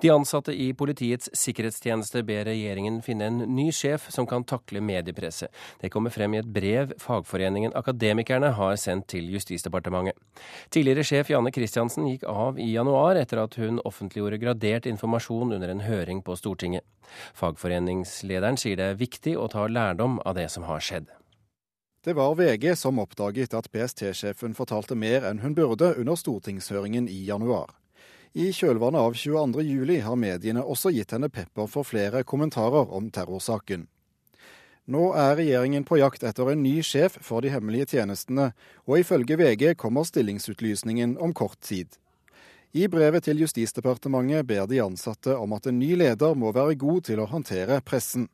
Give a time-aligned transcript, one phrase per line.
[0.00, 5.52] De ansatte i Politiets sikkerhetstjeneste ber regjeringen finne en ny sjef som kan takle mediepresset.
[5.82, 10.16] Det kommer frem i et brev fagforeningen Akademikerne har sendt til Justisdepartementet.
[10.72, 15.68] Tidligere sjef Janne Christiansen gikk av i januar etter at hun offentliggjorde gradert informasjon under
[15.68, 16.86] en høring på Stortinget.
[17.36, 21.10] Fagforeningslederen sier det er viktig å ta lærdom av det som har skjedd.
[22.00, 27.20] Det var VG som oppdaget at PST-sjefen fortalte mer enn hun burde under stortingshøringen i
[27.28, 27.76] januar.
[28.32, 33.88] I kjølvannet av 22.07 har mediene også gitt henne pepper for flere kommentarer om terrorsaken.
[34.90, 38.52] Nå er regjeringen på jakt etter en ny sjef for de hemmelige tjenestene,
[38.86, 41.90] og ifølge VG kommer stillingsutlysningen om kort tid.
[42.70, 47.08] I brevet til Justisdepartementet ber de ansatte om at en ny leder må være god
[47.10, 48.28] til å håndtere pressen.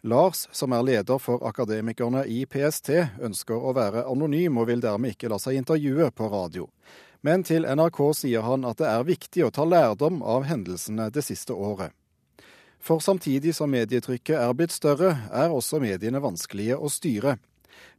[0.00, 5.12] Lars, som er leder for akademikerne i PST, ønsker å være anonym og vil dermed
[5.12, 6.68] ikke la seg intervjue på radio.
[7.24, 11.24] Men til NRK sier han at det er viktig å ta lærdom av hendelsene det
[11.24, 11.94] siste året.
[12.84, 17.38] For samtidig som medietrykket er blitt større, er også mediene vanskelige å styre.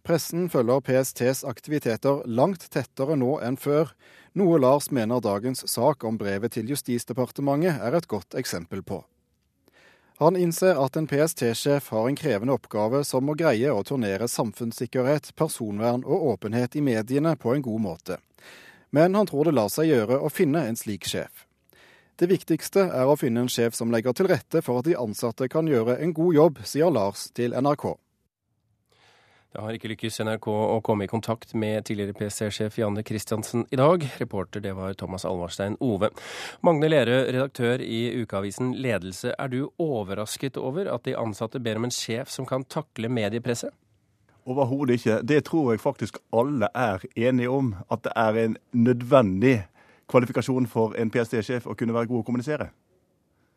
[0.05, 3.95] Pressen følger PSTs aktiviteter langt tettere nå enn før,
[4.37, 9.01] noe Lars mener dagens sak om brevet til Justisdepartementet er et godt eksempel på.
[10.21, 15.33] Han innser at en PST-sjef har en krevende oppgave som må greie å turnere samfunnssikkerhet,
[15.35, 18.19] personvern og åpenhet i mediene på en god måte.
[18.95, 21.43] Men han tror det lar seg gjøre å finne en slik sjef.
[22.15, 25.49] Det viktigste er å finne en sjef som legger til rette for at de ansatte
[25.51, 27.89] kan gjøre en god jobb, sier Lars til NRK.
[29.51, 33.79] Det har ikke lykkes NRK å komme i kontakt med tidligere PST-sjef Janne Christiansen i
[33.79, 34.03] dag.
[34.19, 36.09] Reporter det var Thomas Alvarstein Ove.
[36.63, 39.31] Magne Lerøe, redaktør i ukeavisen Ledelse.
[39.35, 43.75] Er du overrasket over at de ansatte ber om en sjef som kan takle mediepresset?
[44.45, 45.21] Overhodet ikke.
[45.27, 47.75] Det tror jeg faktisk alle er enige om.
[47.91, 49.63] At det er en nødvendig
[50.07, 52.69] kvalifikasjon for en PST-sjef å kunne være god å kommunisere.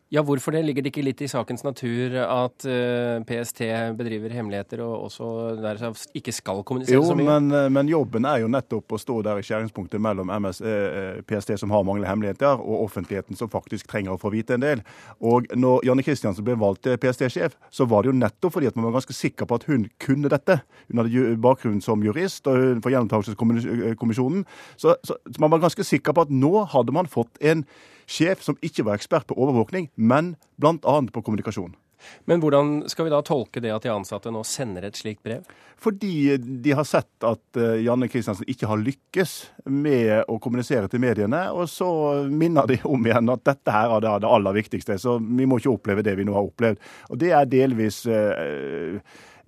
[0.09, 0.63] Ja, hvorfor det?
[0.65, 3.59] Ligger det ikke litt i sakens natur at uh, eh, PST
[3.99, 5.27] bedriver hemmeligheter og også
[5.61, 5.83] der
[6.17, 7.27] ikke skal kommunisere jo, så mye?
[7.29, 11.19] Men, eh, men jobben er jo nettopp å stå der i skjæringspunktet mellom MS, eh,
[11.29, 14.85] PST, som har mange hemmeligheter, og offentligheten, som faktisk trenger å få vite en del.
[15.21, 18.81] Og når Janne Kristiansen ble valgt til PST-sjef, så var det jo nettopp fordi at
[18.81, 20.63] man var ganske sikker på at hun kunne dette.
[20.89, 24.49] Hun hadde bakgrunn som jurist og for Gjennomtakelseskommisjonen.
[24.81, 27.67] Så, så man var ganske sikker på at nå hadde man fått en
[28.09, 30.97] sjef som ikke var ekspert på overvåkning, men bl.a.
[31.13, 31.77] på kommunikasjon.
[32.25, 35.47] Men hvordan skal vi da tolke det at de ansatte nå sender et slikt brev?
[35.79, 39.35] Fordi de har sett at eh, Janne Kristiansen ikke har lykkes
[39.71, 41.45] med å kommunisere til mediene.
[41.55, 41.89] Og så
[42.31, 44.99] minner de om igjen at dette her er det aller viktigste.
[44.99, 46.83] Så vi må ikke oppleve det vi nå har opplevd.
[47.11, 48.99] Og det er delvis eh,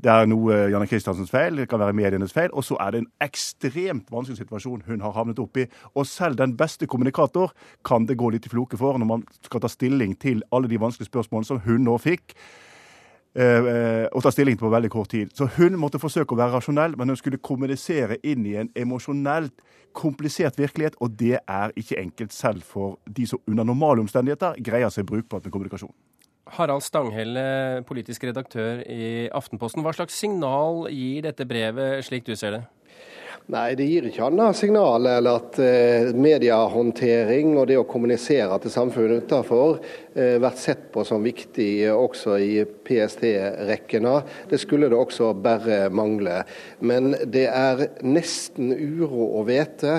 [0.01, 2.49] det er noe Janne Kristiansens feil, det kan være medienes feil.
[2.57, 5.67] Og så er det en ekstremt vanskelig situasjon hun har havnet opp i.
[5.95, 7.53] Og selv den beste kommunikator
[7.85, 10.81] kan det gå litt i floke for når man skal ta stilling til alle de
[10.81, 12.35] vanskelige spørsmålene som hun nå fikk.
[13.31, 15.35] Eh, eh, og ta stilling til på veldig kort tid.
[15.37, 19.61] Så hun måtte forsøke å være rasjonell, men hun skulle kommunisere inn i en emosjonelt
[19.95, 24.91] komplisert virkelighet, og det er ikke enkelt selv for de som under normale omstendigheter greier
[24.91, 25.95] seg brukbart med kommunikasjon.
[26.57, 29.85] Harald Stanghelle, politisk redaktør i Aftenposten.
[29.87, 32.63] Hva slags signal gir dette brevet, slik du ser det?
[33.51, 38.71] Nei, det gir ikke annet signal eller at eh, mediehåndtering og det å kommunisere til
[38.71, 39.81] samfunnet utenfor
[40.15, 44.13] eh, vært sett på som viktig også i PST-rekkene.
[44.53, 46.45] Det skulle det også bare mangle.
[46.79, 49.97] Men det er nesten uro å vite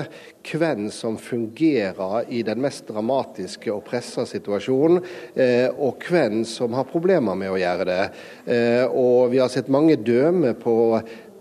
[0.48, 5.02] hvem som fungerer i den mest dramatiske og pressa situasjonen,
[5.36, 8.00] eh, og hvem som har problemer med å gjøre det.
[8.46, 10.78] Eh, og Vi har sett mange dømme på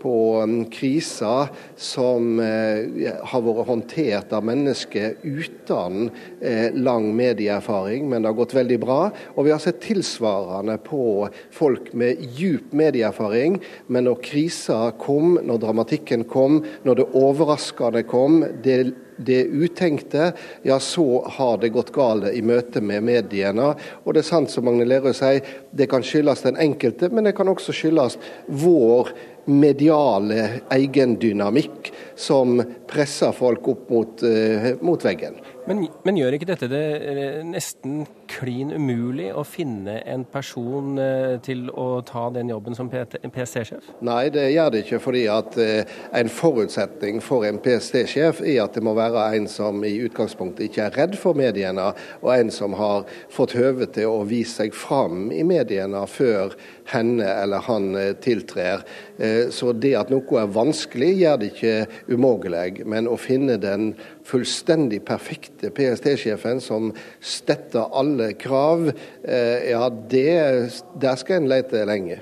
[0.02, 6.10] på um, kriser som eh, har vært håndtert av mennesker uten
[6.42, 9.00] eh, lang medieerfaring, men det har gått veldig bra.
[9.36, 15.62] Og vi har sett tilsvarende på folk med djup medieerfaring, men når krisa kom, når
[15.66, 18.82] dramatikken kom, når det overraskende kom, det
[19.26, 20.32] det utenkte,
[20.68, 23.72] ja så har det gått galt i møte med mediene.
[24.04, 27.36] Og det er sant som Magne Lerøe sier, det kan skyldes den enkelte, men det
[27.38, 28.18] kan også skyldes
[28.48, 29.14] vår
[29.46, 32.60] mediale egendynamikk som
[32.90, 35.40] presser folk opp mot, uh, mot veggen.
[35.70, 36.82] Men, men, gjør ikke dette det
[37.12, 42.90] eh, nesten klin umulig å finne en person uh, til å ta den jobben som
[42.90, 43.92] PST-sjef?
[44.06, 45.02] Nei, det gjør det ikke.
[45.04, 49.84] fordi at uh, En forutsetning for en PST-sjef er at det må være en som
[49.86, 51.92] i utgangspunktet ikke er redd for mediene,
[52.22, 56.56] og en som har fått høve til å vise seg fram i mediene før
[56.92, 57.94] henne eller han
[58.24, 58.84] tiltrer.
[59.54, 61.76] Så det at noe er vanskelig, gjør det ikke
[62.12, 62.82] umulig.
[62.90, 63.94] Men å finne den
[64.28, 68.92] fullstendig perfekte PST-sjefen som stetter alle krav,
[69.24, 70.34] ja, det,
[71.02, 72.22] der skal en lete lenge.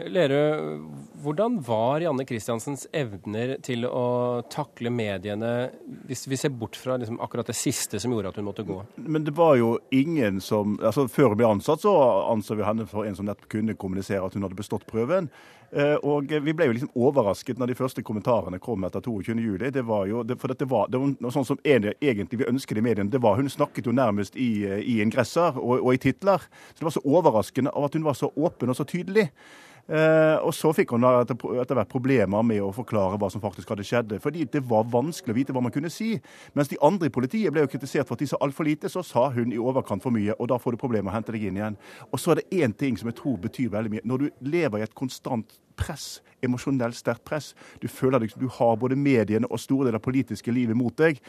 [0.00, 0.78] Lerøe,
[1.22, 5.70] hvordan var Janne Kristiansens evner til å takle mediene,
[6.08, 8.80] hvis vi ser bort fra liksom akkurat det siste som gjorde at hun måtte gå?
[8.96, 11.92] Men det var jo ingen som altså Før hun ble ansatt, så
[12.32, 15.28] anså vi henne for en som nettopp kunne kommunisere at hun hadde bestått prøven.
[15.72, 19.70] Eh, og vi ble jo liksom overrasket når de første kommentarene kom etter 22.07.
[19.72, 22.84] Det var jo, for dette var, det var noe sånn som egentlig vi ønsket i
[22.84, 23.12] mediene.
[23.12, 26.44] Det var, Hun snakket jo nærmest i, i ingresser og, og i titler.
[26.72, 29.30] Så det var så overraskende av at hun var så åpen og så tydelig.
[29.90, 33.86] Eh, og så fikk hun etter, hvert problemer med å forklare hva som faktisk hadde
[33.86, 34.14] skjedd.
[34.22, 36.14] Fordi det var vanskelig å vite hva man kunne si.
[36.58, 39.04] Mens de andre i politiet ble jo kritisert for at de sa altfor lite, så
[39.06, 40.36] sa hun i overkant for mye.
[40.38, 41.80] Og da får du problemer med å hente deg inn igjen.
[42.10, 44.06] Og så er det én ting som jeg tror betyr veldig mye.
[44.08, 48.78] Når du lever i et konstant press, emosjonelt sterkt press, du føler at du har
[48.80, 51.20] både mediene og store deler av politiske livet mot deg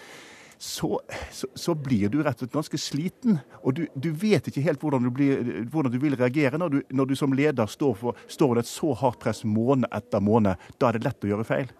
[0.64, 1.02] så,
[1.32, 3.40] så, så, blir du rett og slett ganske sliten.
[3.68, 5.42] Og du, du vet ikke helt hvordan du, blir,
[5.74, 8.72] hvordan du vil reagere når du, når du, som leder står, for, står under et
[8.72, 10.70] så hardt press måned etter måned.
[10.80, 11.74] Da er det lett å gjøre feil.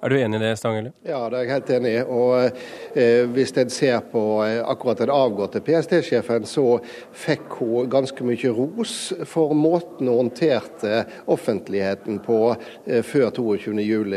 [0.00, 0.94] Er du enig i det, Stanghelle?
[1.04, 2.02] Ja, det er jeg helt enig i.
[2.08, 6.78] Og eh, Hvis en ser på eh, akkurat den avgåtte PST-sjefen, så
[7.12, 8.94] fikk hun ganske mye ros
[9.28, 12.38] for måten hun håndterte offentligheten på
[12.86, 14.14] eh, før 22.07.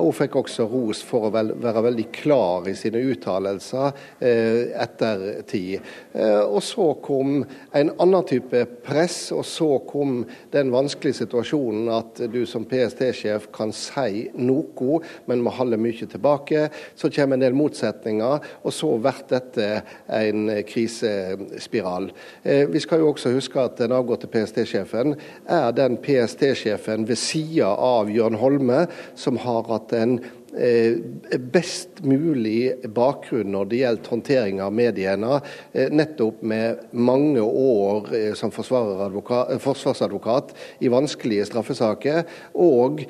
[0.00, 4.72] Og hun fikk også ros for å vel, være veldig klar i sine uttalelser eh,
[4.86, 5.84] etter tid.
[6.16, 7.42] Eh, og så kom
[7.76, 10.22] en annen type press, og så kom
[10.56, 16.68] den vanskelige situasjonen at du som PST-sjef kan si noe men vi holde mye tilbake.
[16.94, 19.68] Så kommer en del motsetninger, og så blir dette
[20.12, 22.10] en krisespiral.
[22.42, 27.72] Eh, vi skal jo også huske at den avgåtte PST-sjefen er den PST-sjefen ved sida
[27.72, 28.84] av Jørn Holme
[29.18, 30.18] som har hatt en
[31.52, 35.40] best mulig bakgrunn når det gjelder håndtering av mediene,
[35.72, 42.24] eh, nettopp med mange år eh, som forsvarsadvokat i vanskelige straffesaker,
[42.54, 43.04] og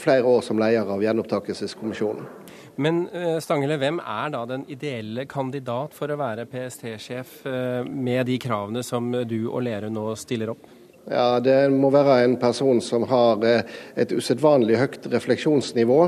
[0.00, 2.24] flere år som leder av Gjenopptakelseskommisjonen.
[2.76, 3.08] Men
[3.42, 7.44] Stangele, hvem er da den ideelle kandidat for å være PST-sjef
[7.86, 10.66] med de kravene som du og Lerøe nå stiller opp?
[11.10, 15.98] Ja, Det må være en person som har et usedvanlig høyt refleksjonsnivå.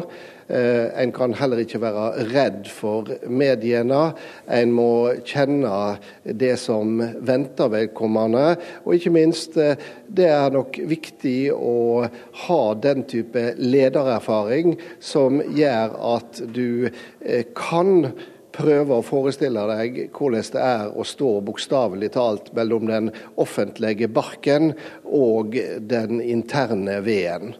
[0.48, 4.14] Eh, en kan heller ikke være redd for mediene.
[4.48, 8.54] En må kjenne det som venter vedkommende.
[8.86, 9.74] Og ikke minst, eh,
[10.08, 12.06] det er nok viktig å
[12.46, 16.88] ha den type ledererfaring som gjør at du
[17.20, 18.12] eh, kan
[18.56, 24.72] prøve å forestille deg hvordan det er å stå bokstavelig talt mellom den offentlige barken
[25.04, 27.54] og den interne veden.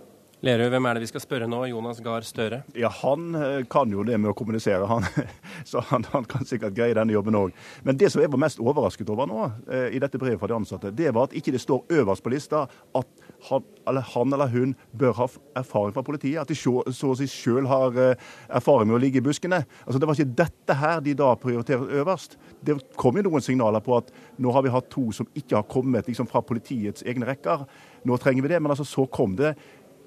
[0.44, 1.62] Lerøe, hvem er det vi skal spørre nå?
[1.70, 2.58] Jonas Gahr Støre?
[2.76, 5.06] Ja, Han eh, kan jo det med å kommunisere, han.
[5.70, 7.54] Så han, han kan sikkert greie denne jobben òg.
[7.88, 10.58] Men det som jeg var mest overrasket over nå, eh, i dette brevet fra de
[10.58, 14.52] ansatte, det var at ikke det står øverst på lista at han eller, han eller
[14.52, 16.42] hun bør ha erfaring fra politiet.
[16.42, 18.28] At de så, å si sjøl har eh,
[18.60, 19.62] erfaring med å ligge i buskene.
[19.86, 22.36] Altså Det var ikke dette her de da prioriterer øverst.
[22.60, 25.66] Det kom jo noen signaler på at nå har vi hatt to som ikke har
[25.72, 27.64] kommet liksom, fra politiets egne rekker.
[28.04, 28.60] Nå trenger vi det.
[28.60, 29.54] Men altså så kom det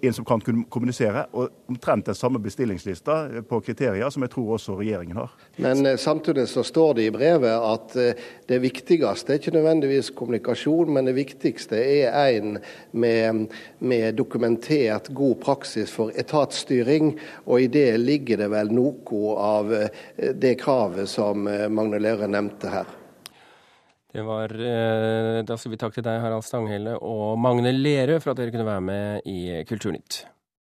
[0.01, 3.18] en som kan kommunisere, og omtrent den samme bestillingslista
[3.50, 5.34] på kriterier som jeg tror også regjeringen har.
[5.57, 10.12] Men eh, samtidig så står det i brevet at eh, det viktigste er ikke nødvendigvis
[10.16, 12.60] kommunikasjon, men det viktigste er en
[12.91, 13.48] med,
[13.79, 17.15] med dokumentert god praksis for etatsstyring.
[17.46, 19.89] Og i det ligger det vel noe av eh,
[20.36, 22.99] det kravet som Magne Lere nevnte her.
[24.10, 28.32] Det var, eh, Da sier vi takk til deg, Harald Stanghelle og Magne Lerøe, for
[28.32, 30.24] at dere kunne være med i Kulturnytt.